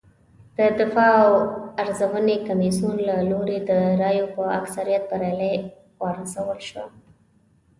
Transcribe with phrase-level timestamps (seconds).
[0.57, 1.39] د دفاع د
[1.81, 5.55] ارزونې کمېسیون له لوري د رایو په اکثریت بریالۍ
[6.01, 6.85] وارزول شوه